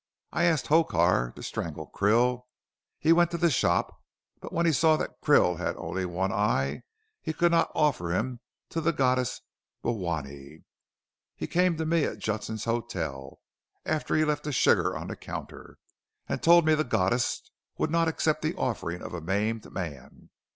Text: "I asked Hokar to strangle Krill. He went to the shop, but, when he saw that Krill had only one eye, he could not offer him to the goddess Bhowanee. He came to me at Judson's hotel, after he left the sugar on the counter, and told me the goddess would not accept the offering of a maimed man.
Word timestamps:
"I 0.31 0.45
asked 0.45 0.65
Hokar 0.65 1.31
to 1.35 1.43
strangle 1.43 1.91
Krill. 1.93 2.47
He 2.97 3.13
went 3.13 3.29
to 3.29 3.37
the 3.37 3.51
shop, 3.51 4.01
but, 4.39 4.51
when 4.51 4.65
he 4.65 4.71
saw 4.71 4.97
that 4.97 5.21
Krill 5.21 5.59
had 5.59 5.75
only 5.77 6.05
one 6.05 6.31
eye, 6.31 6.81
he 7.21 7.33
could 7.33 7.51
not 7.51 7.71
offer 7.75 8.09
him 8.09 8.39
to 8.69 8.81
the 8.81 8.93
goddess 8.93 9.41
Bhowanee. 9.83 10.63
He 11.35 11.45
came 11.45 11.77
to 11.77 11.85
me 11.85 12.05
at 12.05 12.17
Judson's 12.17 12.63
hotel, 12.63 13.41
after 13.85 14.15
he 14.15 14.25
left 14.25 14.43
the 14.43 14.51
sugar 14.51 14.97
on 14.97 15.07
the 15.07 15.15
counter, 15.15 15.77
and 16.27 16.41
told 16.41 16.65
me 16.65 16.73
the 16.73 16.83
goddess 16.83 17.39
would 17.77 17.91
not 17.91 18.07
accept 18.07 18.41
the 18.41 18.55
offering 18.55 19.03
of 19.03 19.13
a 19.13 19.21
maimed 19.21 19.71
man. 19.71 20.31